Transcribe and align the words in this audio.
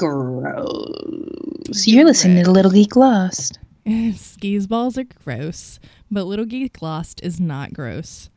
Gross. 0.00 1.86
You're 1.86 2.06
listening 2.06 2.42
to 2.42 2.50
Little 2.50 2.70
Geek 2.70 2.96
Lost. 2.96 3.58
Skis 4.16 4.66
balls 4.66 4.96
are 4.96 5.04
gross, 5.04 5.78
but 6.10 6.24
Little 6.24 6.46
Geek 6.46 6.80
Lost 6.80 7.20
is 7.22 7.38
not 7.38 7.74
gross. 7.74 8.30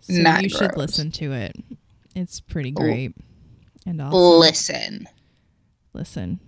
So 0.00 0.12
Not 0.12 0.42
you 0.42 0.50
should 0.50 0.76
listen 0.76 1.10
to 1.12 1.32
it. 1.32 1.56
It's 2.14 2.40
pretty 2.40 2.70
great. 2.72 3.14
And 3.86 4.02
also 4.02 4.18
Listen, 4.38 5.08
listen 5.94 6.40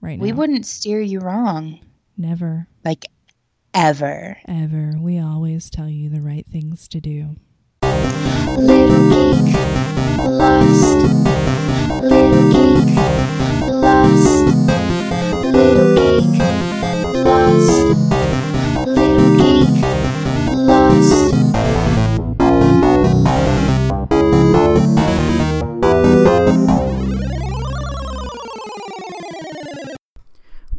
right 0.00 0.18
now. 0.18 0.22
we 0.24 0.32
wouldn't 0.32 0.66
steer 0.66 1.00
you 1.00 1.20
wrong, 1.20 1.78
never 2.16 2.66
like 2.84 3.04
ever. 3.74 4.38
ever. 4.48 4.94
We 4.98 5.20
always 5.20 5.70
tell 5.70 5.88
you 5.88 6.08
the 6.10 6.20
right 6.20 6.46
things 6.50 6.88
to 6.88 7.00
do. 7.00 7.36
Little 8.58 9.08
geek 9.44 9.54
lost. 10.18 10.96
Little 12.02 12.52
geek 12.52 12.69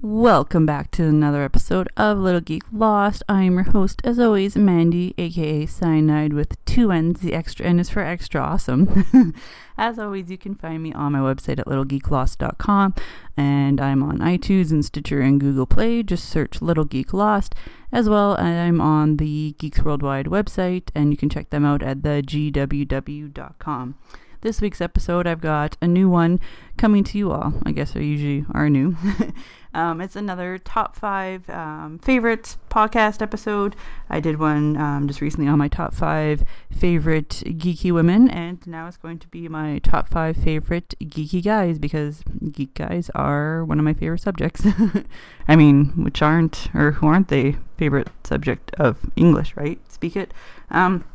Welcome 0.03 0.65
back 0.65 0.89
to 0.91 1.03
another 1.03 1.43
episode 1.43 1.87
of 1.95 2.17
Little 2.17 2.41
Geek 2.41 2.63
Lost. 2.71 3.21
I 3.29 3.43
am 3.43 3.53
your 3.53 3.65
host, 3.65 4.01
as 4.03 4.17
always, 4.17 4.55
Mandy, 4.57 5.13
aka 5.19 5.67
Cyanide 5.67 6.33
with 6.33 6.57
two 6.65 6.91
N's. 6.91 7.19
The 7.19 7.35
extra 7.35 7.67
N 7.67 7.79
is 7.79 7.91
for 7.91 7.99
extra 7.99 8.41
awesome. 8.41 9.35
as 9.77 9.99
always, 9.99 10.31
you 10.31 10.39
can 10.39 10.55
find 10.55 10.81
me 10.81 10.91
on 10.93 11.11
my 11.11 11.19
website 11.19 11.59
at 11.59 11.67
littlegeeklost.com, 11.67 12.95
and 13.37 13.79
I'm 13.79 14.01
on 14.01 14.17
iTunes 14.17 14.71
and 14.71 14.83
Stitcher 14.83 15.21
and 15.21 15.39
Google 15.39 15.67
Play. 15.67 16.01
Just 16.01 16.27
search 16.27 16.63
Little 16.63 16.85
Geek 16.85 17.13
Lost. 17.13 17.53
As 17.91 18.09
well, 18.09 18.35
I'm 18.39 18.81
on 18.81 19.17
the 19.17 19.53
Geeks 19.59 19.83
Worldwide 19.83 20.25
website, 20.25 20.89
and 20.95 21.11
you 21.11 21.17
can 21.17 21.29
check 21.29 21.51
them 21.51 21.63
out 21.63 21.83
at 21.83 22.01
the 22.01 22.23
GWW.com. 22.25 23.95
This 24.41 24.59
week's 24.59 24.81
episode, 24.81 25.27
I've 25.27 25.39
got 25.39 25.77
a 25.83 25.87
new 25.87 26.09
one 26.09 26.39
coming 26.75 27.03
to 27.03 27.17
you 27.19 27.31
all. 27.31 27.53
I 27.63 27.71
guess 27.71 27.91
they 27.91 28.03
usually 28.03 28.43
are 28.55 28.71
new. 28.71 28.97
um, 29.75 30.01
it's 30.01 30.15
another 30.15 30.57
top 30.57 30.95
five 30.95 31.47
um, 31.47 31.99
favorite 31.99 32.57
podcast 32.67 33.21
episode. 33.21 33.75
I 34.09 34.19
did 34.19 34.39
one 34.39 34.77
um, 34.77 35.07
just 35.07 35.21
recently 35.21 35.47
on 35.47 35.59
my 35.59 35.67
top 35.67 35.93
five 35.93 36.43
favorite 36.75 37.43
geeky 37.45 37.91
women, 37.91 38.31
and 38.31 38.65
now 38.65 38.87
it's 38.87 38.97
going 38.97 39.19
to 39.19 39.27
be 39.27 39.47
my 39.47 39.77
top 39.77 40.09
five 40.09 40.37
favorite 40.37 40.95
geeky 40.99 41.43
guys 41.43 41.77
because 41.77 42.23
geek 42.51 42.73
guys 42.73 43.11
are 43.13 43.63
one 43.63 43.77
of 43.77 43.85
my 43.85 43.93
favorite 43.93 44.21
subjects. 44.21 44.65
I 45.47 45.55
mean, 45.55 46.03
which 46.03 46.23
aren't 46.23 46.67
or 46.73 46.93
who 46.93 47.05
aren't 47.05 47.27
they 47.27 47.57
favorite 47.77 48.09
subject 48.23 48.73
of 48.79 48.97
English, 49.15 49.55
right? 49.55 49.79
Speak 49.87 50.15
it. 50.15 50.33
Um, 50.71 51.05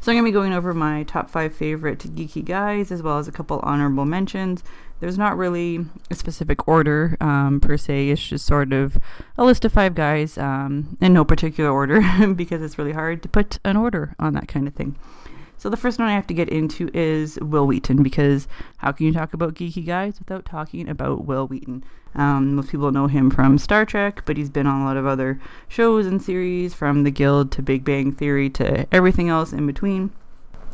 so 0.00 0.10
I'm 0.10 0.16
going 0.16 0.24
to 0.24 0.28
be 0.28 0.32
going 0.32 0.52
over 0.52 0.72
my 0.72 1.02
top 1.04 1.30
five 1.30 1.54
favorite 1.54 2.00
geeky 2.00 2.44
guys 2.44 2.90
as 2.90 3.02
well 3.02 3.18
as 3.18 3.28
a 3.28 3.32
couple 3.32 3.60
honorable 3.62 4.04
mentions. 4.04 4.62
There's 5.00 5.18
not 5.18 5.36
really 5.36 5.86
a 6.10 6.14
specific 6.14 6.66
order 6.66 7.16
um, 7.20 7.60
per 7.60 7.76
se. 7.76 8.08
It's 8.10 8.26
just 8.26 8.46
sort 8.46 8.72
of 8.72 8.98
a 9.36 9.44
list 9.44 9.64
of 9.64 9.72
five 9.72 9.94
guys 9.94 10.36
um, 10.38 10.96
in 11.00 11.12
no 11.12 11.24
particular 11.24 11.70
order 11.70 12.00
because 12.34 12.62
it's 12.62 12.78
really 12.78 12.92
hard 12.92 13.22
to 13.22 13.28
put 13.28 13.58
an 13.64 13.76
order 13.76 14.14
on 14.18 14.34
that 14.34 14.48
kind 14.48 14.66
of 14.66 14.74
thing. 14.74 14.96
So 15.58 15.68
the 15.68 15.76
first 15.76 15.98
one 15.98 16.08
I 16.08 16.14
have 16.14 16.26
to 16.28 16.34
get 16.34 16.48
into 16.48 16.88
is 16.94 17.36
Wil 17.40 17.66
Wheaton 17.66 18.04
because 18.04 18.46
how 18.76 18.92
can 18.92 19.06
you 19.06 19.12
talk 19.12 19.34
about 19.34 19.54
geeky 19.54 19.84
guys 19.84 20.20
without 20.20 20.44
talking 20.44 20.88
about 20.88 21.24
Wil 21.24 21.48
Wheaton? 21.48 21.82
Um, 22.14 22.54
most 22.54 22.70
people 22.70 22.92
know 22.92 23.08
him 23.08 23.28
from 23.28 23.58
Star 23.58 23.84
Trek, 23.84 24.22
but 24.24 24.36
he's 24.36 24.50
been 24.50 24.68
on 24.68 24.80
a 24.80 24.84
lot 24.84 24.96
of 24.96 25.04
other 25.04 25.40
shows 25.66 26.06
and 26.06 26.22
series, 26.22 26.74
from 26.74 27.02
The 27.02 27.10
Guild 27.10 27.50
to 27.52 27.62
Big 27.62 27.84
Bang 27.84 28.12
Theory 28.12 28.48
to 28.50 28.86
everything 28.94 29.28
else 29.28 29.52
in 29.52 29.66
between. 29.66 30.10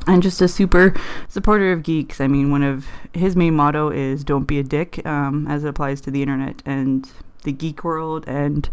And 0.06 0.22
just 0.22 0.42
a 0.42 0.48
super 0.48 0.94
supporter 1.28 1.72
of 1.72 1.82
geeks. 1.82 2.20
I 2.20 2.26
mean, 2.26 2.50
one 2.50 2.62
of 2.62 2.86
his 3.14 3.34
main 3.34 3.54
motto 3.54 3.88
is 3.88 4.22
"Don't 4.22 4.44
be 4.44 4.58
a 4.58 4.62
dick," 4.62 5.04
um, 5.06 5.46
as 5.48 5.64
it 5.64 5.68
applies 5.68 6.02
to 6.02 6.10
the 6.10 6.20
internet 6.20 6.62
and 6.66 7.10
the 7.44 7.52
geek 7.52 7.84
world 7.84 8.24
and 8.26 8.68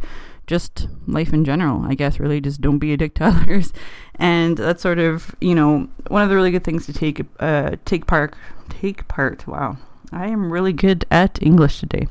just 0.47 0.87
life 1.07 1.33
in 1.33 1.45
general, 1.45 1.83
I 1.83 1.93
guess, 1.93 2.19
really 2.19 2.41
just 2.41 2.61
don't 2.61 2.79
be 2.79 2.93
a 2.93 2.97
dick 2.97 3.15
to 3.15 3.25
others. 3.25 3.73
And 4.15 4.57
that's 4.57 4.81
sort 4.81 4.99
of, 4.99 5.35
you 5.41 5.55
know, 5.55 5.87
one 6.07 6.23
of 6.23 6.29
the 6.29 6.35
really 6.35 6.51
good 6.51 6.63
things 6.63 6.85
to 6.85 6.93
take 6.93 7.25
uh 7.39 7.75
take 7.85 8.07
part 8.07 8.35
take 8.69 9.07
part. 9.07 9.47
Wow. 9.47 9.77
I 10.11 10.27
am 10.27 10.51
really 10.51 10.73
good 10.73 11.05
at 11.09 11.41
English 11.41 11.79
today. 11.79 12.07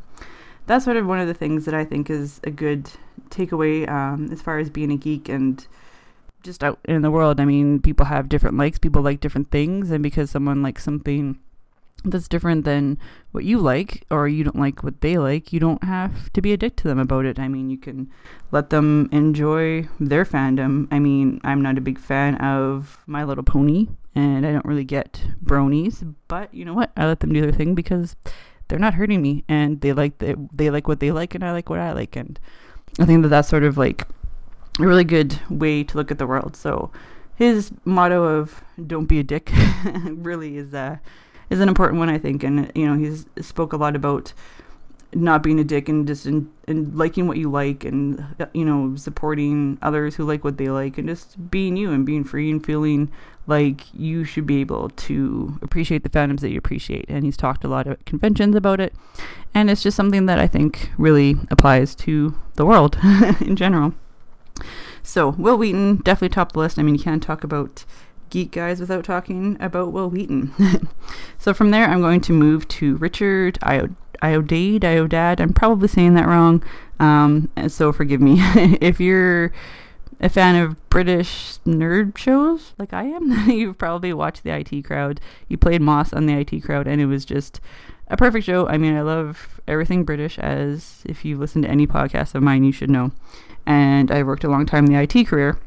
That's 0.66 0.84
sort 0.84 0.96
of 0.96 1.06
one 1.06 1.18
of 1.18 1.26
the 1.28 1.34
things 1.34 1.64
that 1.64 1.74
I 1.74 1.84
think 1.84 2.08
is 2.08 2.40
a 2.44 2.50
good 2.50 2.90
takeaway 3.28 3.88
um, 3.88 4.30
as 4.32 4.40
far 4.40 4.58
as 4.58 4.70
being 4.70 4.90
a 4.90 4.96
geek 4.96 5.28
and 5.28 5.66
just 6.42 6.64
out 6.64 6.78
in 6.84 7.02
the 7.02 7.10
world. 7.10 7.40
I 7.40 7.44
mean, 7.44 7.80
people 7.80 8.06
have 8.06 8.28
different 8.28 8.56
likes, 8.56 8.78
people 8.78 9.02
like 9.02 9.20
different 9.20 9.50
things, 9.50 9.90
and 9.90 10.02
because 10.02 10.30
someone 10.30 10.62
likes 10.62 10.82
something 10.82 11.38
that's 12.04 12.28
different 12.28 12.64
than 12.64 12.98
what 13.32 13.44
you 13.44 13.58
like 13.58 14.04
or 14.10 14.28
you 14.28 14.44
don't 14.44 14.58
like 14.58 14.82
what 14.82 15.00
they 15.00 15.18
like, 15.18 15.52
you 15.52 15.60
don't 15.60 15.84
have 15.84 16.32
to 16.32 16.40
be 16.40 16.52
a 16.52 16.56
dick 16.56 16.76
to 16.76 16.88
them 16.88 16.98
about 16.98 17.26
it. 17.26 17.38
I 17.38 17.48
mean, 17.48 17.70
you 17.70 17.78
can 17.78 18.10
let 18.50 18.70
them 18.70 19.08
enjoy 19.12 19.88
their 19.98 20.24
fandom. 20.24 20.88
I 20.90 20.98
mean, 20.98 21.40
I'm 21.44 21.62
not 21.62 21.78
a 21.78 21.82
big 21.82 21.98
fan 21.98 22.36
of 22.36 22.98
My 23.06 23.24
Little 23.24 23.44
Pony 23.44 23.88
and 24.14 24.46
I 24.46 24.52
don't 24.52 24.64
really 24.64 24.84
get 24.84 25.22
bronies, 25.44 26.14
but 26.28 26.52
you 26.52 26.64
know 26.64 26.74
what? 26.74 26.90
I 26.96 27.06
let 27.06 27.20
them 27.20 27.32
do 27.32 27.40
their 27.40 27.52
thing 27.52 27.74
because 27.74 28.16
they're 28.68 28.78
not 28.78 28.94
hurting 28.94 29.20
me 29.20 29.44
and 29.48 29.80
they 29.80 29.92
like 29.92 30.18
the, 30.18 30.36
they 30.52 30.70
like 30.70 30.88
what 30.88 31.00
they 31.00 31.10
like 31.10 31.34
and 31.34 31.44
I 31.44 31.52
like 31.52 31.68
what 31.68 31.80
I 31.80 31.92
like 31.92 32.16
and 32.16 32.38
I 32.98 33.04
think 33.04 33.22
that 33.22 33.28
that's 33.28 33.48
sort 33.48 33.64
of 33.64 33.78
like 33.78 34.06
a 34.78 34.86
really 34.86 35.04
good 35.04 35.38
way 35.50 35.84
to 35.84 35.96
look 35.96 36.10
at 36.10 36.18
the 36.18 36.26
world. 36.26 36.56
So 36.56 36.90
his 37.34 37.72
motto 37.84 38.24
of 38.24 38.62
"Don't 38.86 39.06
be 39.06 39.18
a 39.18 39.22
dick" 39.22 39.50
really 40.04 40.58
is 40.58 40.74
uh, 40.74 40.98
is 41.50 41.60
an 41.60 41.68
important 41.68 41.98
one, 41.98 42.08
I 42.08 42.18
think. 42.18 42.42
And 42.42 42.70
you 42.74 42.86
know, 42.86 42.96
he's 42.96 43.26
spoke 43.40 43.72
a 43.72 43.76
lot 43.76 43.96
about 43.96 44.32
not 45.12 45.42
being 45.42 45.58
a 45.58 45.64
dick 45.64 45.88
and 45.88 46.06
just 46.06 46.24
in, 46.24 46.48
and 46.68 46.96
liking 46.96 47.26
what 47.26 47.36
you 47.36 47.50
like, 47.50 47.84
and 47.84 48.24
you 48.54 48.64
know, 48.64 48.94
supporting 48.96 49.78
others 49.82 50.14
who 50.14 50.24
like 50.24 50.44
what 50.44 50.56
they 50.56 50.68
like, 50.68 50.98
and 50.98 51.08
just 51.08 51.50
being 51.50 51.76
you 51.76 51.90
and 51.92 52.06
being 52.06 52.24
free 52.24 52.50
and 52.50 52.64
feeling 52.64 53.10
like 53.46 53.92
you 53.92 54.24
should 54.24 54.46
be 54.46 54.60
able 54.60 54.90
to 54.90 55.58
appreciate 55.62 56.04
the 56.04 56.08
fandoms 56.08 56.40
that 56.40 56.50
you 56.50 56.58
appreciate. 56.58 57.06
And 57.08 57.24
he's 57.24 57.36
talked 57.36 57.64
a 57.64 57.68
lot 57.68 57.88
at 57.88 58.04
conventions 58.06 58.54
about 58.54 58.80
it, 58.80 58.94
and 59.52 59.68
it's 59.68 59.82
just 59.82 59.96
something 59.96 60.26
that 60.26 60.38
I 60.38 60.46
think 60.46 60.90
really 60.96 61.36
applies 61.50 61.94
to 61.96 62.36
the 62.54 62.64
world 62.64 62.96
in 63.40 63.56
general. 63.56 63.94
So, 65.02 65.30
Wil 65.30 65.58
Wheaton, 65.58 65.96
definitely 65.96 66.28
top 66.28 66.52
the 66.52 66.58
list. 66.58 66.78
I 66.78 66.82
mean, 66.82 66.94
you 66.94 67.02
can't 67.02 67.22
talk 67.22 67.42
about 67.42 67.84
geek 68.30 68.50
guys 68.52 68.80
without 68.80 69.04
talking 69.04 69.56
about 69.60 69.92
Wil 69.92 70.08
Wheaton. 70.08 70.54
so, 71.38 71.52
from 71.52 71.70
there, 71.70 71.86
I'm 71.86 72.00
going 72.00 72.20
to 72.22 72.32
move 72.32 72.66
to 72.68 72.96
Richard 72.96 73.58
Iod- 73.62 73.94
Iodade, 74.22 74.80
Iodad. 74.80 75.40
I'm 75.40 75.52
probably 75.52 75.88
saying 75.88 76.14
that 76.14 76.26
wrong. 76.26 76.62
Um, 76.98 77.50
so, 77.68 77.92
forgive 77.92 78.20
me. 78.20 78.36
if 78.80 79.00
you're 79.00 79.52
a 80.20 80.28
fan 80.28 80.56
of 80.56 80.90
British 80.90 81.58
nerd 81.66 82.16
shows 82.16 82.74
like 82.78 82.92
I 82.92 83.04
am, 83.04 83.30
you've 83.50 83.78
probably 83.78 84.12
watched 84.12 84.42
the 84.42 84.50
IT 84.50 84.82
crowd. 84.84 85.20
You 85.48 85.58
played 85.58 85.82
Moss 85.82 86.12
on 86.12 86.26
the 86.26 86.34
IT 86.34 86.60
crowd, 86.62 86.86
and 86.86 87.00
it 87.00 87.06
was 87.06 87.24
just 87.24 87.60
a 88.08 88.16
perfect 88.16 88.46
show. 88.46 88.66
I 88.68 88.78
mean, 88.78 88.96
I 88.96 89.02
love 89.02 89.60
everything 89.68 90.04
British, 90.04 90.38
as 90.38 91.02
if 91.04 91.24
you 91.24 91.38
listen 91.38 91.62
to 91.62 91.68
any 91.68 91.86
podcast 91.86 92.34
of 92.34 92.42
mine, 92.42 92.64
you 92.64 92.72
should 92.72 92.90
know 92.90 93.12
and 93.66 94.10
I 94.10 94.22
worked 94.22 94.44
a 94.44 94.48
long 94.48 94.66
time 94.66 94.86
in 94.86 94.92
the 94.92 95.00
IT 95.00 95.26
career. 95.26 95.58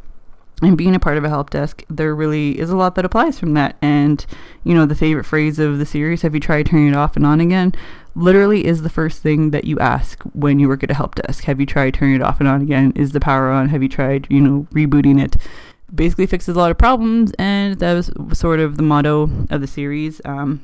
And 0.61 0.77
being 0.77 0.95
a 0.95 0.99
part 0.99 1.17
of 1.17 1.25
a 1.25 1.29
help 1.29 1.49
desk, 1.49 1.83
there 1.89 2.15
really 2.15 2.57
is 2.57 2.69
a 2.69 2.77
lot 2.77 2.95
that 2.95 3.03
applies 3.03 3.37
from 3.37 3.53
that. 3.55 3.75
And, 3.81 4.25
you 4.63 4.73
know, 4.73 4.85
the 4.85 4.95
favorite 4.95 5.25
phrase 5.25 5.59
of 5.59 5.77
the 5.77 5.85
series, 5.85 6.21
have 6.21 6.33
you 6.33 6.39
tried 6.39 6.67
turning 6.67 6.87
it 6.87 6.95
off 6.95 7.17
and 7.17 7.25
on 7.25 7.41
again? 7.41 7.73
Literally 8.15 8.65
is 8.65 8.83
the 8.83 8.89
first 8.89 9.21
thing 9.21 9.49
that 9.49 9.65
you 9.65 9.79
ask 9.79 10.21
when 10.33 10.59
you 10.59 10.69
work 10.69 10.83
at 10.83 10.91
a 10.91 10.93
help 10.93 11.15
desk. 11.15 11.43
Have 11.45 11.59
you 11.59 11.65
tried 11.65 11.95
turning 11.95 12.15
it 12.15 12.21
off 12.21 12.39
and 12.39 12.47
on 12.47 12.61
again? 12.61 12.93
Is 12.95 13.11
the 13.11 13.19
power 13.19 13.49
on? 13.49 13.69
Have 13.69 13.83
you 13.83 13.89
tried, 13.89 14.27
you 14.29 14.39
know, 14.39 14.67
rebooting 14.71 15.21
it? 15.21 15.35
Basically 15.93 16.27
fixes 16.27 16.55
a 16.55 16.59
lot 16.59 16.71
of 16.71 16.77
problems, 16.77 17.33
and 17.37 17.79
that 17.79 17.93
was 17.93 18.11
sort 18.31 18.59
of 18.59 18.77
the 18.77 18.83
motto 18.83 19.29
of 19.49 19.59
the 19.59 19.67
series. 19.67 20.21
Um, 20.23 20.63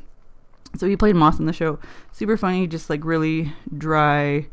so 0.77 0.88
he 0.88 0.95
played 0.95 1.15
Moss 1.15 1.39
in 1.39 1.45
the 1.45 1.53
show. 1.53 1.80
Super 2.12 2.38
funny, 2.38 2.68
just 2.68 2.89
like 2.89 3.03
really 3.03 3.53
dry, 3.77 4.47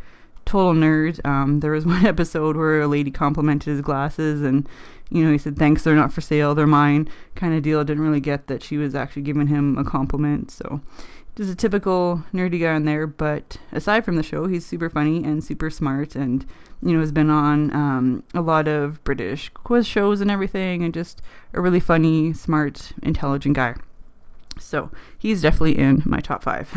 total 0.47 0.73
nerd. 0.73 1.25
Um, 1.27 1.61
there 1.61 1.73
was 1.73 1.85
one 1.87 2.07
episode 2.07 2.57
where 2.57 2.81
a 2.81 2.89
lady 2.89 3.11
complimented 3.11 3.69
his 3.69 3.83
glasses, 3.83 4.41
and 4.43 4.67
you 5.11 5.23
know 5.23 5.33
he 5.33 5.39
said, 5.39 5.59
"Thanks, 5.59 5.83
they're 5.83 5.95
not 5.95 6.13
for 6.13 6.23
sale, 6.23 6.55
they're 6.55 6.67
mine." 6.67 7.09
Kind 7.35 7.55
of 7.55 7.63
deal. 7.63 7.85
Didn't 7.85 8.03
really 8.03 8.21
get 8.21 8.47
that 8.47 8.63
she 8.63 8.79
was 8.79 8.95
actually 8.95 9.23
giving 9.23 9.49
him 9.49 9.77
a 9.77 9.85
compliment. 9.85 10.51
So, 10.51 10.81
just 11.37 11.51
a 11.51 11.57
typical 11.57 12.25
nerdy 12.33 12.61
guy 12.61 12.73
on 12.73 12.87
there. 12.87 13.07
But 13.07 13.59
aside 13.73 14.05
from 14.05 14.17
the 14.17 14.23
show, 14.23 14.47
he's 14.47 14.65
super 14.65 14.89
funny 14.89 15.23
and 15.23 15.45
super 15.45 15.69
smart, 15.69 16.17
and 16.17 16.47
you 16.83 16.95
know 16.95 17.01
has 17.01 17.13
been 17.13 17.31
on 17.31 17.73
um, 17.75 18.23
a 18.35 18.41
lot 18.41 18.69
of 18.69 19.03
British 19.05 19.51
quiz 19.51 19.87
shows 19.87 20.21
and 20.21 20.31
everything, 20.31 20.83
and 20.83 20.95
just 20.95 21.21
a 21.53 21.61
really 21.61 21.81
funny, 21.81 22.33
smart, 22.33 22.93
intelligent 23.03 23.57
guy. 23.57 23.75
So 24.59 24.91
he's 25.19 25.43
definitely 25.43 25.79
in 25.79 26.03
my 26.05 26.21
top 26.21 26.43
five. 26.43 26.71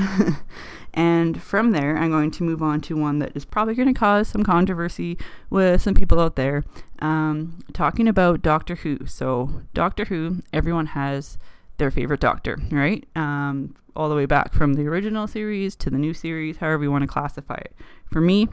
and 0.93 1.41
from 1.41 1.71
there, 1.71 1.97
I'm 1.97 2.11
going 2.11 2.31
to 2.31 2.43
move 2.43 2.61
on 2.61 2.81
to 2.81 2.95
one 2.95 3.19
that 3.19 3.31
is 3.35 3.45
probably 3.45 3.75
going 3.75 3.93
to 3.93 3.99
cause 3.99 4.27
some 4.27 4.43
controversy 4.43 5.17
with 5.49 5.81
some 5.81 5.93
people 5.93 6.19
out 6.19 6.35
there. 6.35 6.63
Um, 6.99 7.63
talking 7.73 8.07
about 8.07 8.41
Doctor 8.41 8.75
Who. 8.75 9.05
So, 9.05 9.63
Doctor 9.73 10.05
Who, 10.05 10.43
everyone 10.51 10.87
has 10.87 11.37
their 11.77 11.91
favorite 11.91 12.19
doctor, 12.19 12.59
right? 12.71 13.07
Um, 13.15 13.75
all 13.95 14.09
the 14.09 14.15
way 14.15 14.25
back 14.25 14.53
from 14.53 14.73
the 14.73 14.87
original 14.87 15.27
series 15.27 15.75
to 15.77 15.89
the 15.89 15.97
new 15.97 16.13
series, 16.13 16.57
however 16.57 16.83
you 16.83 16.91
want 16.91 17.03
to 17.03 17.07
classify 17.07 17.55
it. 17.55 17.73
For 18.11 18.21
me, 18.21 18.47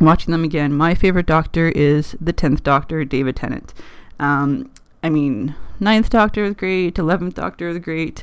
watching 0.00 0.32
them 0.32 0.44
again, 0.44 0.72
my 0.72 0.94
favorite 0.94 1.26
doctor 1.26 1.68
is 1.70 2.16
the 2.20 2.32
10th 2.32 2.62
Doctor, 2.62 3.04
David 3.04 3.36
Tennant. 3.36 3.74
Um, 4.18 4.70
I 5.02 5.08
mean, 5.08 5.54
Ninth 5.78 6.10
Doctor 6.10 6.44
is 6.44 6.54
great, 6.54 6.98
Eleventh 6.98 7.34
Doctor 7.34 7.68
is 7.68 7.78
great, 7.78 8.22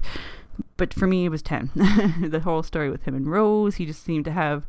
but 0.77 0.93
for 0.93 1.07
me 1.07 1.25
it 1.25 1.29
was 1.29 1.41
ten. 1.41 1.71
the 1.75 2.41
whole 2.43 2.63
story 2.63 2.89
with 2.89 3.03
him 3.03 3.15
and 3.15 3.27
Rose, 3.29 3.75
he 3.75 3.85
just 3.85 4.03
seemed 4.03 4.25
to 4.25 4.31
have 4.31 4.65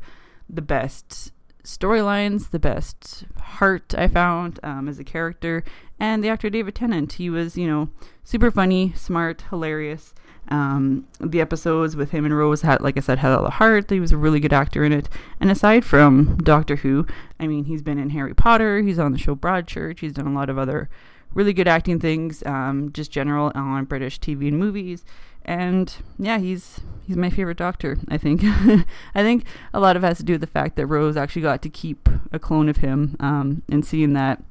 the 0.49 0.61
best 0.61 1.31
storylines, 1.63 2.49
the 2.49 2.59
best 2.59 3.25
heart 3.39 3.93
I 3.95 4.07
found 4.07 4.59
um, 4.63 4.87
as 4.87 4.99
a 4.99 5.03
character, 5.03 5.63
and 5.99 6.23
the 6.23 6.29
actor 6.29 6.49
David 6.49 6.75
Tennant. 6.75 7.13
He 7.13 7.29
was, 7.29 7.57
you 7.57 7.67
know, 7.67 7.89
super 8.23 8.49
funny, 8.49 8.93
smart, 8.95 9.43
hilarious. 9.49 10.13
Um, 10.47 11.07
the 11.19 11.41
episodes 11.41 11.95
with 11.95 12.09
him 12.09 12.25
and 12.25 12.35
Rose 12.35 12.63
had, 12.63 12.81
like 12.81 12.97
I 12.97 13.01
said, 13.01 13.19
had 13.19 13.31
all 13.31 13.43
the 13.43 13.51
heart. 13.51 13.91
He 13.91 13.99
was 13.99 14.11
a 14.11 14.17
really 14.17 14.39
good 14.39 14.53
actor 14.53 14.83
in 14.83 14.91
it. 14.91 15.07
And 15.39 15.51
aside 15.51 15.85
from 15.85 16.37
Doctor 16.37 16.77
Who, 16.77 17.05
I 17.39 17.45
mean, 17.45 17.65
he's 17.65 17.83
been 17.83 17.99
in 17.99 18.09
Harry 18.09 18.33
Potter. 18.33 18.81
He's 18.81 18.97
on 18.97 19.11
the 19.11 19.19
show 19.19 19.35
Broadchurch. 19.35 19.99
He's 19.99 20.13
done 20.13 20.25
a 20.25 20.33
lot 20.33 20.49
of 20.49 20.57
other 20.57 20.89
really 21.33 21.53
good 21.53 21.67
acting 21.67 21.99
things, 21.99 22.43
um, 22.45 22.91
just 22.91 23.11
general 23.11 23.51
on 23.55 23.85
British 23.85 24.19
TV 24.19 24.47
and 24.47 24.57
movies. 24.57 25.03
And 25.45 25.95
yeah, 26.17 26.37
he's 26.37 26.81
he's 27.07 27.17
my 27.17 27.29
favorite 27.29 27.57
doctor. 27.57 27.97
I 28.07 28.17
think. 28.17 28.41
I 28.45 29.23
think 29.23 29.45
a 29.73 29.79
lot 29.79 29.95
of 29.95 30.03
it 30.03 30.07
has 30.07 30.17
to 30.17 30.23
do 30.23 30.33
with 30.33 30.41
the 30.41 30.47
fact 30.47 30.75
that 30.75 30.85
Rose 30.85 31.17
actually 31.17 31.41
got 31.41 31.61
to 31.63 31.69
keep 31.69 32.09
a 32.31 32.39
clone 32.39 32.69
of 32.69 32.77
him, 32.77 33.15
um, 33.19 33.63
and 33.69 33.85
seeing 33.85 34.13
that 34.13 34.43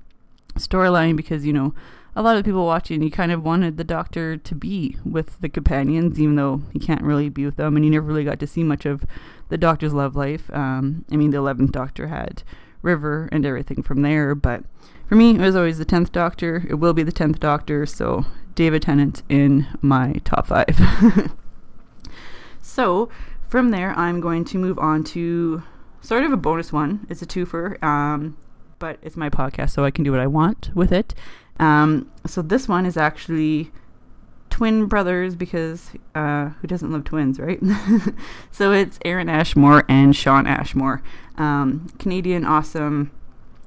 storyline 0.54 1.16
because 1.16 1.46
you 1.46 1.52
know 1.52 1.74
a 2.16 2.22
lot 2.22 2.36
of 2.36 2.44
people 2.44 2.66
watching 2.66 3.00
you 3.00 3.10
kind 3.10 3.30
of 3.30 3.44
wanted 3.44 3.76
the 3.76 3.84
doctor 3.84 4.36
to 4.36 4.54
be 4.54 4.96
with 5.04 5.40
the 5.40 5.48
companions 5.48 6.18
even 6.18 6.34
though 6.34 6.62
he 6.72 6.78
can't 6.78 7.02
really 7.02 7.28
be 7.28 7.44
with 7.44 7.56
them 7.56 7.76
and 7.76 7.84
you 7.84 7.90
never 7.90 8.06
really 8.06 8.24
got 8.24 8.40
to 8.40 8.46
see 8.46 8.64
much 8.64 8.84
of 8.84 9.04
the 9.50 9.58
doctor's 9.58 9.94
love 9.94 10.16
life 10.16 10.50
um, 10.52 11.04
i 11.12 11.16
mean 11.16 11.30
the 11.30 11.38
11th 11.38 11.70
doctor 11.70 12.08
had 12.08 12.42
river 12.82 13.28
and 13.32 13.44
everything 13.44 13.82
from 13.82 14.02
there 14.02 14.34
but 14.34 14.64
for 15.08 15.14
me, 15.14 15.30
it 15.30 15.40
was 15.40 15.56
always 15.56 15.78
the 15.78 15.86
10th 15.86 16.12
Doctor. 16.12 16.66
It 16.68 16.74
will 16.74 16.92
be 16.92 17.02
the 17.02 17.12
10th 17.12 17.38
Doctor, 17.38 17.86
so 17.86 18.26
David 18.54 18.82
Tennant 18.82 19.22
in 19.30 19.66
my 19.80 20.12
top 20.24 20.46
five. 20.46 20.78
so 22.62 23.08
from 23.48 23.70
there, 23.70 23.98
I'm 23.98 24.20
going 24.20 24.44
to 24.44 24.58
move 24.58 24.78
on 24.78 25.04
to 25.04 25.62
sort 26.02 26.24
of 26.24 26.32
a 26.32 26.36
bonus 26.36 26.74
one. 26.74 27.06
It's 27.08 27.22
a 27.22 27.26
twofer, 27.26 27.82
um, 27.82 28.36
but 28.78 28.98
it's 29.00 29.16
my 29.16 29.30
podcast, 29.30 29.70
so 29.70 29.82
I 29.86 29.90
can 29.90 30.04
do 30.04 30.10
what 30.10 30.20
I 30.20 30.26
want 30.26 30.70
with 30.74 30.92
it. 30.92 31.14
Um, 31.58 32.10
so 32.26 32.42
this 32.42 32.68
one 32.68 32.84
is 32.84 32.98
actually 32.98 33.72
twin 34.50 34.86
brothers 34.86 35.34
because 35.34 35.90
uh, 36.14 36.50
who 36.60 36.66
doesn't 36.66 36.90
love 36.90 37.04
twins, 37.04 37.38
right? 37.38 37.60
so 38.50 38.72
it's 38.72 38.98
Aaron 39.04 39.28
Ashmore 39.28 39.84
and 39.88 40.14
Shawn 40.14 40.46
Ashmore, 40.46 41.02
um, 41.36 41.88
Canadian 41.98 42.44
awesome 42.44 43.10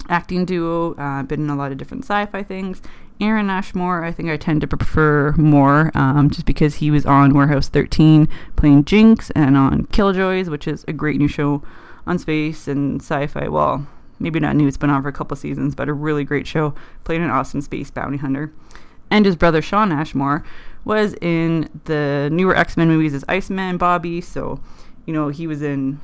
acting 0.09 0.45
duo. 0.45 0.93
Uh, 0.95 1.23
been 1.23 1.41
in 1.41 1.49
a 1.49 1.55
lot 1.55 1.71
of 1.71 1.77
different 1.77 2.03
sci-fi 2.03 2.43
things. 2.43 2.81
Aaron 3.19 3.49
Ashmore, 3.51 4.03
I 4.03 4.11
think 4.11 4.29
I 4.29 4.37
tend 4.37 4.61
to 4.61 4.67
prefer 4.67 5.33
more, 5.33 5.91
um, 5.93 6.31
just 6.31 6.45
because 6.45 6.75
he 6.75 6.89
was 6.89 7.05
on 7.05 7.35
Warehouse 7.35 7.69
13 7.69 8.27
playing 8.55 8.85
Jinx, 8.85 9.29
and 9.31 9.55
on 9.55 9.85
Killjoys, 9.85 10.49
which 10.49 10.67
is 10.67 10.83
a 10.87 10.93
great 10.93 11.17
new 11.17 11.27
show 11.27 11.61
on 12.07 12.17
space 12.17 12.67
and 12.67 12.99
sci-fi. 12.99 13.47
Well, 13.47 13.87
maybe 14.19 14.39
not 14.39 14.55
new; 14.55 14.67
it's 14.67 14.77
been 14.77 14.89
on 14.89 15.03
for 15.03 15.09
a 15.09 15.13
couple 15.13 15.37
seasons, 15.37 15.75
but 15.75 15.87
a 15.87 15.93
really 15.93 16.23
great 16.23 16.47
show. 16.47 16.73
Played 17.03 17.21
an 17.21 17.29
awesome 17.29 17.61
space 17.61 17.91
bounty 17.91 18.17
hunter, 18.17 18.51
and 19.11 19.25
his 19.25 19.35
brother 19.35 19.61
Shawn 19.61 19.91
Ashmore 19.91 20.43
was 20.83 21.13
in 21.21 21.69
the 21.85 22.29
newer 22.31 22.55
X 22.55 22.75
Men 22.75 22.87
movies 22.87 23.13
as 23.13 23.23
Iceman 23.27 23.77
Bobby. 23.77 24.21
So, 24.21 24.59
you 25.05 25.13
know, 25.13 25.29
he 25.29 25.45
was 25.45 25.61
in 25.61 25.99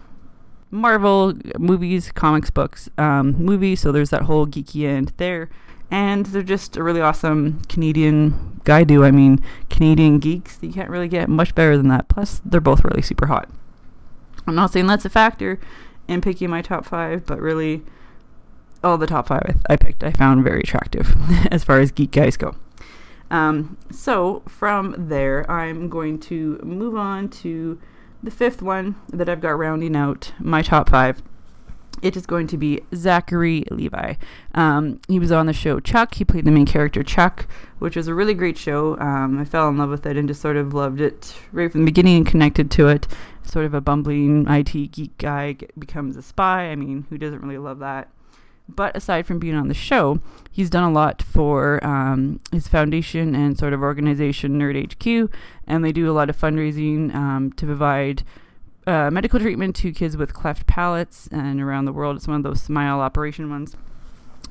Marvel 0.69 1.33
movies, 1.57 2.11
comics, 2.11 2.51
books, 2.51 2.89
um, 2.97 3.31
movies. 3.43 3.79
So 3.79 3.91
there's 3.91 4.11
that 4.11 4.23
whole 4.23 4.45
geeky 4.45 4.87
end 4.87 5.13
there. 5.17 5.49
And 5.89 6.25
they're 6.27 6.43
just 6.43 6.75
a 6.75 6.83
really 6.83 6.99
awesome 6.99 7.61
Canadian 7.69 8.59
guy 8.65 8.83
do. 8.83 9.05
I 9.05 9.11
mean, 9.11 9.41
Canadian 9.69 10.19
geeks. 10.19 10.59
You 10.61 10.73
can't 10.73 10.89
really 10.89 11.07
get 11.07 11.29
much 11.29 11.55
better 11.55 11.77
than 11.77 11.87
that. 11.87 12.09
Plus, 12.09 12.41
they're 12.43 12.59
both 12.59 12.83
really 12.83 13.01
super 13.01 13.27
hot. 13.27 13.49
I'm 14.45 14.55
not 14.55 14.73
saying 14.73 14.87
that's 14.87 15.05
a 15.05 15.09
factor 15.09 15.59
in 16.09 16.19
picking 16.19 16.49
my 16.49 16.61
top 16.61 16.85
five, 16.85 17.25
but 17.25 17.39
really, 17.39 17.83
all 18.83 18.97
the 18.97 19.07
top 19.07 19.27
five 19.27 19.57
I 19.69 19.75
picked 19.75 20.03
I 20.03 20.11
found 20.11 20.43
very 20.43 20.59
attractive 20.59 21.15
as 21.51 21.63
far 21.63 21.79
as 21.79 21.91
geek 21.91 22.11
guys 22.11 22.37
go. 22.37 22.55
Um, 23.29 23.77
so 23.91 24.43
from 24.47 24.95
there, 24.97 25.49
I'm 25.49 25.89
going 25.89 26.19
to 26.21 26.59
move 26.63 26.95
on 26.95 27.29
to 27.29 27.79
the 28.23 28.31
fifth 28.31 28.61
one 28.61 28.95
that 29.09 29.29
I've 29.29 29.41
got 29.41 29.51
rounding 29.51 29.95
out 29.95 30.33
my 30.39 30.61
top 30.61 30.89
five. 30.89 31.21
It 32.01 32.15
is 32.15 32.27
going 32.27 32.45
to 32.47 32.57
be 32.57 32.81
Zachary 32.93 33.63
Levi. 33.71 34.15
Um, 34.53 35.01
he 35.07 35.17
was 35.17 35.31
on 35.31 35.47
the 35.47 35.53
show 35.53 35.79
Chuck. 35.79 36.13
He 36.13 36.23
played 36.23 36.45
the 36.45 36.51
main 36.51 36.67
character 36.67 37.01
Chuck, 37.01 37.47
which 37.79 37.95
was 37.95 38.07
a 38.07 38.13
really 38.13 38.35
great 38.35 38.57
show. 38.57 38.99
Um, 38.99 39.39
I 39.39 39.45
fell 39.45 39.67
in 39.69 39.77
love 39.77 39.89
with 39.89 40.05
it 40.05 40.15
and 40.15 40.27
just 40.27 40.41
sort 40.41 40.57
of 40.57 40.75
loved 40.75 41.01
it 41.01 41.35
right 41.51 41.71
from 41.71 41.81
the 41.81 41.85
beginning 41.85 42.17
and 42.17 42.27
connected 42.27 42.69
to 42.71 42.87
it. 42.87 43.07
Sort 43.41 43.65
of 43.65 43.73
a 43.73 43.81
bumbling 43.81 44.45
IT 44.47 44.91
geek 44.91 45.17
guy 45.17 45.57
becomes 45.79 46.17
a 46.17 46.21
spy. 46.21 46.65
I 46.65 46.75
mean, 46.75 47.07
who 47.09 47.17
doesn't 47.17 47.41
really 47.41 47.57
love 47.57 47.79
that? 47.79 48.09
But 48.69 48.95
aside 48.95 49.25
from 49.25 49.39
being 49.39 49.55
on 49.55 49.69
the 49.69 49.73
show, 49.73 50.19
he's 50.51 50.69
done 50.69 50.83
a 50.83 50.91
lot 50.91 51.21
for 51.21 51.83
um, 51.85 52.39
his 52.51 52.67
foundation 52.67 53.33
and 53.33 53.57
sort 53.57 53.73
of 53.73 53.81
organization, 53.81 54.59
Nerd 54.59 54.93
HQ, 54.93 55.31
and 55.65 55.83
they 55.83 55.91
do 55.91 56.09
a 56.09 56.13
lot 56.13 56.29
of 56.29 56.37
fundraising 56.37 57.13
um, 57.15 57.51
to 57.53 57.65
provide 57.65 58.23
uh, 58.85 59.11
medical 59.11 59.39
treatment 59.39 59.75
to 59.75 59.91
kids 59.91 60.15
with 60.15 60.33
cleft 60.33 60.65
palates 60.65 61.27
and 61.31 61.61
around 61.61 61.85
the 61.85 61.93
world. 61.93 62.15
It's 62.15 62.27
one 62.27 62.37
of 62.37 62.43
those 62.43 62.61
smile 62.61 62.99
operation 62.99 63.49
ones. 63.49 63.75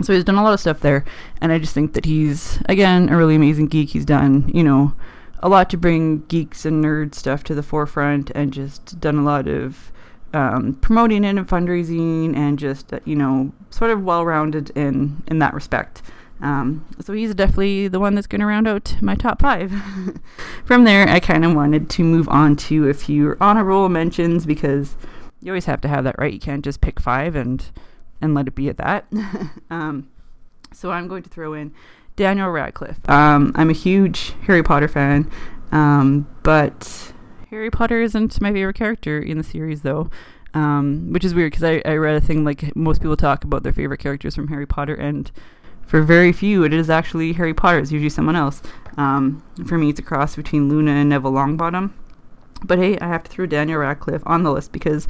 So 0.02 0.12
he's 0.12 0.24
done 0.24 0.34
a 0.34 0.42
lot 0.42 0.52
of 0.52 0.60
stuff 0.60 0.80
there, 0.80 1.04
and 1.40 1.52
I 1.52 1.58
just 1.58 1.72
think 1.72 1.94
that 1.94 2.04
he's 2.04 2.60
again 2.68 3.08
a 3.08 3.16
really 3.16 3.34
amazing 3.34 3.68
geek. 3.68 3.90
He's 3.90 4.04
done, 4.04 4.50
you 4.52 4.62
know, 4.62 4.92
a 5.40 5.48
lot 5.48 5.70
to 5.70 5.78
bring 5.78 6.20
geeks 6.26 6.66
and 6.66 6.84
nerd 6.84 7.14
stuff 7.14 7.42
to 7.44 7.54
the 7.54 7.62
forefront, 7.62 8.30
and 8.34 8.52
just 8.52 9.00
done 9.00 9.16
a 9.16 9.24
lot 9.24 9.48
of 9.48 9.90
um, 10.32 10.74
promoting 10.80 11.24
it 11.24 11.36
and 11.36 11.48
fundraising 11.48 12.36
and 12.36 12.58
just 12.58 12.92
uh, 12.92 13.00
you 13.04 13.16
know 13.16 13.52
sort 13.70 13.90
of 13.90 14.02
well 14.02 14.24
rounded 14.24 14.70
in 14.70 15.22
in 15.26 15.38
that 15.38 15.54
respect. 15.54 16.02
Um, 16.40 16.84
so 17.00 17.14
he's 17.14 17.34
definitely 17.34 17.88
the 17.88 17.98
one 17.98 18.14
that's 18.14 18.26
going 18.26 18.42
to 18.42 18.46
round 18.46 18.68
out 18.68 18.94
my 19.00 19.14
top 19.14 19.40
five. 19.40 19.72
From 20.66 20.84
there, 20.84 21.08
I 21.08 21.18
kind 21.18 21.44
of 21.46 21.54
wanted 21.54 21.88
to 21.90 22.02
move 22.02 22.28
on 22.28 22.56
to 22.56 22.90
a 22.90 22.94
few 22.94 23.36
honor 23.40 23.64
roll 23.64 23.88
mentions 23.88 24.44
because 24.44 24.96
you 25.40 25.50
always 25.52 25.64
have 25.64 25.80
to 25.82 25.88
have 25.88 26.04
that 26.04 26.18
right. 26.18 26.32
You 26.32 26.40
can't 26.40 26.64
just 26.64 26.80
pick 26.80 27.00
five 27.00 27.34
and 27.36 27.64
and 28.20 28.34
let 28.34 28.48
it 28.48 28.54
be 28.54 28.68
at 28.68 28.78
that. 28.78 29.06
um, 29.70 30.08
so 30.72 30.90
I'm 30.90 31.08
going 31.08 31.22
to 31.22 31.30
throw 31.30 31.54
in 31.54 31.72
Daniel 32.16 32.50
Radcliffe. 32.50 32.98
Um, 33.08 33.52
I'm 33.54 33.70
a 33.70 33.74
huge 33.74 34.34
Harry 34.46 34.62
Potter 34.62 34.88
fan, 34.88 35.30
um, 35.72 36.26
but 36.42 37.12
Harry 37.50 37.70
Potter 37.70 38.02
isn't 38.02 38.40
my 38.40 38.52
favorite 38.52 38.74
character 38.74 39.20
in 39.20 39.38
the 39.38 39.44
series, 39.44 39.82
though, 39.82 40.10
um, 40.52 41.12
which 41.12 41.24
is 41.24 41.34
weird 41.34 41.52
because 41.52 41.62
I, 41.62 41.80
I 41.84 41.94
read 41.94 42.16
a 42.16 42.20
thing 42.20 42.44
like 42.44 42.74
most 42.74 43.00
people 43.00 43.16
talk 43.16 43.44
about 43.44 43.62
their 43.62 43.72
favorite 43.72 44.00
characters 44.00 44.34
from 44.34 44.48
Harry 44.48 44.66
Potter, 44.66 44.94
and 44.94 45.30
for 45.86 46.02
very 46.02 46.32
few, 46.32 46.64
it 46.64 46.72
is 46.72 46.90
actually 46.90 47.32
Harry 47.34 47.54
Potter. 47.54 47.78
It's 47.78 47.92
usually 47.92 48.10
someone 48.10 48.34
else. 48.34 48.62
Um, 48.96 49.44
for 49.66 49.78
me, 49.78 49.90
it's 49.90 50.00
a 50.00 50.02
cross 50.02 50.34
between 50.34 50.68
Luna 50.68 50.90
and 50.90 51.08
Neville 51.08 51.32
Longbottom. 51.32 51.92
But 52.64 52.78
hey, 52.78 52.98
I 52.98 53.06
have 53.06 53.22
to 53.24 53.30
throw 53.30 53.46
Daniel 53.46 53.78
Radcliffe 53.78 54.22
on 54.26 54.42
the 54.42 54.50
list 54.50 54.72
because, 54.72 55.06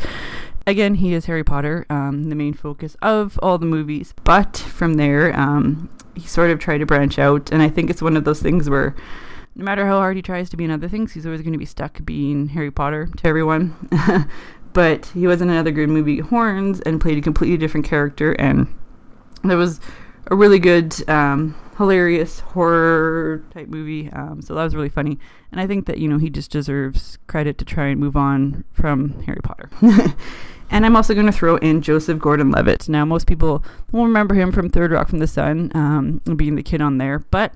again, 0.66 0.97
he 0.97 1.14
is 1.14 1.25
Harry 1.25 1.45
Potter, 1.45 1.87
um, 1.88 2.25
the 2.25 2.35
main 2.35 2.52
focus 2.52 2.97
of 3.00 3.38
all 3.43 3.57
the 3.57 3.64
movies. 3.64 4.12
But 4.25 4.59
from 4.59 4.95
there, 4.95 5.35
um, 5.38 5.88
he 6.14 6.26
sort 6.26 6.50
of 6.50 6.59
tried 6.59 6.78
to 6.78 6.87
branch 6.87 7.19
out, 7.19 7.50
and 7.50 7.62
I 7.62 7.71
think 7.71 7.88
it's 7.88 8.02
one 8.02 8.16
of 8.16 8.25
those 8.25 8.43
things 8.43 8.69
where 8.69 8.95
no 9.56 9.64
matter 9.64 9.86
how 9.86 9.96
hard 9.96 10.16
he 10.16 10.22
tries 10.22 10.50
to 10.50 10.56
be 10.56 10.64
in 10.64 10.70
other 10.70 10.88
things, 10.88 11.12
he's 11.12 11.25
always 11.25 11.40
going 11.40 11.54
to 11.54 11.58
be 11.58 11.64
stuck 11.64 12.04
being 12.04 12.48
Harry 12.48 12.70
Potter 12.70 13.08
to 13.16 13.26
everyone. 13.26 13.75
but 14.75 15.06
he 15.06 15.26
was 15.26 15.40
in 15.40 15.48
another 15.48 15.70
good 15.70 15.88
movie, 15.88 16.18
Horns, 16.18 16.80
and 16.82 17.00
played 17.00 17.16
a 17.16 17.22
completely 17.22 17.56
different 17.56 17.86
character, 17.86 18.32
and 18.32 18.68
there 19.42 19.56
was 19.56 19.80
a 20.26 20.36
really 20.36 20.58
good, 20.58 21.08
um, 21.08 21.54
hilarious 21.78 22.40
horror 22.40 23.42
type 23.50 23.68
movie. 23.68 24.10
Um, 24.10 24.42
so 24.42 24.54
that 24.54 24.62
was 24.62 24.76
really 24.76 24.90
funny, 24.90 25.18
and 25.50 25.58
I 25.58 25.66
think 25.66 25.86
that 25.86 25.96
you 25.98 26.06
know 26.06 26.18
he 26.18 26.28
just 26.28 26.50
deserves 26.50 27.16
credit 27.26 27.56
to 27.56 27.64
try 27.64 27.86
and 27.86 27.98
move 27.98 28.14
on 28.16 28.64
from 28.72 29.22
Harry 29.22 29.40
Potter. 29.42 29.70
And 30.68 30.84
I'm 30.84 30.96
also 30.96 31.14
going 31.14 31.26
to 31.26 31.32
throw 31.32 31.58
in 31.58 31.80
Joseph 31.80 32.18
Gordon-Levitt. 32.18 32.88
Now, 32.88 33.04
most 33.04 33.28
people 33.28 33.64
will 33.92 34.04
remember 34.04 34.34
him 34.34 34.50
from 34.50 34.68
Third 34.68 34.90
Rock 34.90 35.08
from 35.08 35.20
the 35.20 35.28
Sun, 35.28 35.70
um, 35.76 36.20
being 36.34 36.56
the 36.56 36.62
kid 36.64 36.80
on 36.80 36.98
there, 36.98 37.20
but 37.20 37.52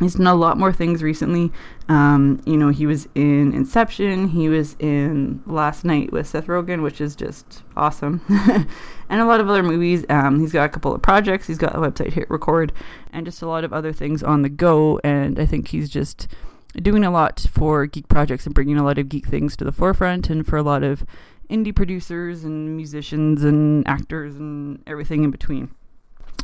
He's 0.00 0.14
done 0.14 0.26
a 0.26 0.34
lot 0.34 0.58
more 0.58 0.72
things 0.72 1.02
recently. 1.04 1.52
Um, 1.88 2.42
you 2.44 2.56
know, 2.56 2.70
he 2.70 2.84
was 2.84 3.06
in 3.14 3.52
Inception. 3.54 4.28
He 4.28 4.48
was 4.48 4.74
in 4.80 5.40
Last 5.46 5.84
Night 5.84 6.12
with 6.12 6.26
Seth 6.26 6.46
Rogen, 6.46 6.82
which 6.82 7.00
is 7.00 7.14
just 7.14 7.62
awesome, 7.76 8.20
and 9.08 9.20
a 9.20 9.24
lot 9.24 9.40
of 9.40 9.48
other 9.48 9.62
movies. 9.62 10.04
Um, 10.08 10.40
he's 10.40 10.52
got 10.52 10.64
a 10.64 10.68
couple 10.68 10.92
of 10.92 11.00
projects. 11.00 11.46
He's 11.46 11.58
got 11.58 11.76
a 11.76 11.78
website 11.78 12.12
Hit 12.12 12.28
Record, 12.28 12.72
and 13.12 13.24
just 13.24 13.42
a 13.42 13.46
lot 13.46 13.62
of 13.62 13.72
other 13.72 13.92
things 13.92 14.22
on 14.22 14.42
the 14.42 14.48
go. 14.48 15.00
And 15.04 15.38
I 15.38 15.46
think 15.46 15.68
he's 15.68 15.88
just 15.88 16.26
doing 16.74 17.04
a 17.04 17.10
lot 17.10 17.46
for 17.52 17.86
geek 17.86 18.08
projects 18.08 18.46
and 18.46 18.54
bringing 18.54 18.76
a 18.76 18.84
lot 18.84 18.98
of 18.98 19.08
geek 19.08 19.26
things 19.26 19.56
to 19.58 19.64
the 19.64 19.72
forefront, 19.72 20.28
and 20.28 20.44
for 20.44 20.56
a 20.56 20.62
lot 20.64 20.82
of 20.82 21.04
indie 21.48 21.74
producers 21.74 22.42
and 22.42 22.76
musicians 22.76 23.44
and 23.44 23.86
actors 23.86 24.34
and 24.34 24.82
everything 24.88 25.22
in 25.22 25.30
between. 25.30 25.70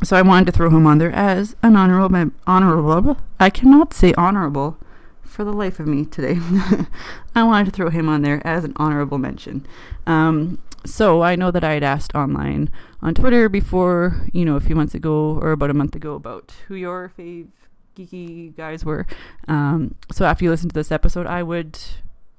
So 0.02 0.16
I 0.16 0.22
wanted 0.22 0.46
to 0.46 0.52
throw 0.52 0.70
him 0.70 0.86
on 0.86 0.98
there 0.98 1.12
as 1.12 1.56
an 1.62 1.76
honorable 1.76 2.32
honorable. 2.46 3.18
I 3.38 3.50
cannot 3.50 3.92
say 3.92 4.14
honorable 4.14 4.78
for 5.22 5.44
the 5.44 5.52
life 5.52 5.78
of 5.78 5.86
me 5.86 6.04
today. 6.06 6.38
I 7.34 7.42
wanted 7.42 7.66
to 7.66 7.70
throw 7.70 7.90
him 7.90 8.08
on 8.08 8.22
there 8.22 8.44
as 8.46 8.64
an 8.64 8.72
honorable 8.76 9.18
mention. 9.18 9.66
Um, 10.06 10.58
so 10.84 11.22
I 11.22 11.36
know 11.36 11.50
that 11.50 11.62
I 11.62 11.74
had 11.74 11.82
asked 11.82 12.14
online 12.14 12.70
on 13.02 13.14
Twitter 13.14 13.48
before, 13.48 14.26
you 14.32 14.44
know, 14.44 14.56
a 14.56 14.60
few 14.60 14.74
months 14.74 14.94
ago 14.94 15.38
or 15.40 15.52
about 15.52 15.70
a 15.70 15.74
month 15.74 15.94
ago 15.94 16.14
about 16.14 16.52
who 16.66 16.74
your 16.74 17.12
fave 17.18 17.48
geeky 17.96 18.56
guys 18.56 18.84
were. 18.84 19.06
Um, 19.48 19.94
so 20.10 20.24
after 20.24 20.44
you 20.44 20.50
listen 20.50 20.70
to 20.70 20.74
this 20.74 20.90
episode, 20.90 21.26
I 21.26 21.42
would 21.42 21.78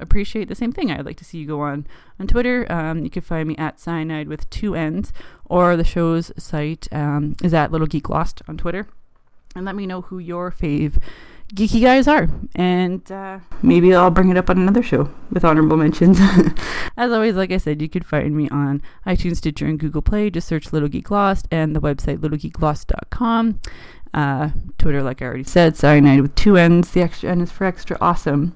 appreciate 0.01 0.48
the 0.48 0.55
same 0.55 0.72
thing. 0.72 0.91
I'd 0.91 1.05
like 1.05 1.17
to 1.17 1.25
see 1.25 1.38
you 1.38 1.48
go 1.48 1.62
on 1.62 1.88
on 2.20 2.27
Twitter. 2.27 2.70
Um, 2.72 3.03
you 3.03 3.10
can 3.10 3.22
find 3.22 3.48
me 3.48 3.55
at 3.58 3.79
Cyanide 3.79 4.27
with 4.27 4.50
two 4.50 4.75
N's, 4.75 5.13
or 5.46 5.77
the 5.77 5.84
show's 5.84 6.31
site 6.38 6.88
um, 6.91 7.36
is 7.43 7.53
at 7.53 7.72
Little 7.72 7.88
Geek 7.88 8.10
Lost 8.10 8.41
on 8.48 8.58
Twitter, 8.58 8.88
and 9.55 9.65
let 9.65 9.75
me 9.75 9.86
know 9.86 10.01
who 10.01 10.20
your 10.20 10.51
fave 10.51 11.01
geeky 11.53 11.81
guys 11.81 12.08
are, 12.08 12.29
and 12.55 13.12
uh, 13.12 13.39
maybe 13.62 13.93
I'll 13.93 14.12
bring 14.12 14.29
it 14.29 14.38
up 14.38 14.50
on 14.50 14.58
another 14.58 14.84
show 14.84 15.10
with 15.31 15.43
honorable 15.43 15.77
mentions. 15.77 16.17
As 16.98 17.12
always, 17.12 17.36
like 17.36 17.51
I 17.51 17.58
said, 17.58 17.81
you 17.81 17.89
can 17.89 18.03
find 18.03 18.36
me 18.36 18.50
on 18.50 18.81
iTunes, 19.05 19.38
Stitcher, 19.38 19.65
and 19.65 19.79
Google 19.79 20.01
Play. 20.01 20.29
Just 20.29 20.48
search 20.48 20.72
Little 20.72 20.89
Geek 20.89 21.12
Lost 21.12 21.48
and 21.51 21.75
the 21.75 21.81
website 21.81 22.17
littlegeeklost.com. 22.20 23.60
Uh, 24.13 24.50
Twitter, 24.77 25.01
like 25.01 25.22
I 25.22 25.25
already 25.25 25.44
said, 25.44 25.77
cyanide 25.77 26.22
with 26.22 26.36
two 26.36 26.58
N's. 26.58 26.91
The 26.91 27.01
extra 27.01 27.30
N 27.32 27.41
is 27.41 27.51
for 27.51 27.65
extra 27.65 27.98
awesome. 28.01 28.56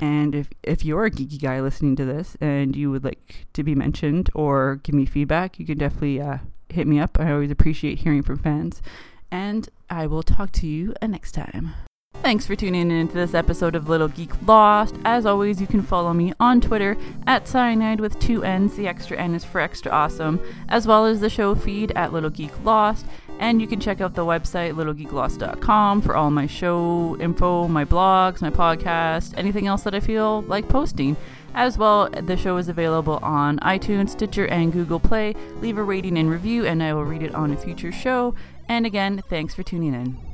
And 0.00 0.34
if, 0.34 0.48
if 0.62 0.84
you're 0.84 1.04
a 1.04 1.10
geeky 1.10 1.40
guy 1.40 1.60
listening 1.60 1.96
to 1.96 2.04
this 2.04 2.36
and 2.40 2.74
you 2.74 2.90
would 2.90 3.04
like 3.04 3.46
to 3.52 3.62
be 3.62 3.74
mentioned 3.74 4.30
or 4.34 4.80
give 4.82 4.94
me 4.94 5.06
feedback, 5.06 5.58
you 5.58 5.66
can 5.66 5.78
definitely 5.78 6.20
uh, 6.20 6.38
hit 6.68 6.86
me 6.86 6.98
up. 6.98 7.18
I 7.20 7.32
always 7.32 7.50
appreciate 7.50 8.00
hearing 8.00 8.22
from 8.22 8.38
fans. 8.38 8.82
And 9.30 9.68
I 9.90 10.06
will 10.06 10.22
talk 10.22 10.52
to 10.52 10.66
you 10.66 10.94
next 11.02 11.32
time. 11.32 11.74
Thanks 12.22 12.46
for 12.46 12.56
tuning 12.56 12.90
in 12.90 13.08
to 13.08 13.14
this 13.14 13.34
episode 13.34 13.74
of 13.74 13.88
Little 13.88 14.08
Geek 14.08 14.30
Lost. 14.46 14.94
As 15.04 15.26
always, 15.26 15.60
you 15.60 15.66
can 15.66 15.82
follow 15.82 16.14
me 16.14 16.32
on 16.40 16.60
Twitter 16.60 16.96
at 17.26 17.46
cyanide 17.46 18.00
with 18.00 18.18
two 18.18 18.42
N's. 18.42 18.76
The 18.76 18.88
extra 18.88 19.18
N 19.18 19.34
is 19.34 19.44
for 19.44 19.60
extra 19.60 19.92
awesome, 19.92 20.40
as 20.68 20.86
well 20.86 21.04
as 21.04 21.20
the 21.20 21.28
show 21.28 21.54
feed 21.54 21.92
at 21.94 22.14
Little 22.14 22.30
Geek 22.30 22.64
Lost. 22.64 23.04
And 23.38 23.60
you 23.60 23.66
can 23.66 23.80
check 23.80 24.00
out 24.00 24.14
the 24.14 24.24
website 24.24 24.74
littlegeeklost.com 24.74 26.02
for 26.02 26.16
all 26.16 26.30
my 26.30 26.46
show 26.46 27.16
info, 27.20 27.68
my 27.68 27.84
blogs, 27.84 28.40
my 28.40 28.50
podcast, 28.50 29.34
anything 29.36 29.66
else 29.66 29.82
that 29.82 29.94
I 29.94 30.00
feel 30.00 30.42
like 30.42 30.68
posting. 30.68 31.16
As 31.54 31.78
well, 31.78 32.08
the 32.10 32.36
show 32.36 32.56
is 32.56 32.68
available 32.68 33.18
on 33.22 33.60
iTunes, 33.60 34.10
Stitcher, 34.10 34.46
and 34.46 34.72
Google 34.72 34.98
Play. 34.98 35.34
Leave 35.60 35.78
a 35.78 35.82
rating 35.82 36.18
and 36.18 36.28
review, 36.28 36.66
and 36.66 36.82
I 36.82 36.94
will 36.94 37.04
read 37.04 37.22
it 37.22 37.34
on 37.34 37.52
a 37.52 37.56
future 37.56 37.92
show. 37.92 38.34
And 38.68 38.86
again, 38.86 39.22
thanks 39.28 39.54
for 39.54 39.62
tuning 39.62 39.94
in. 39.94 40.33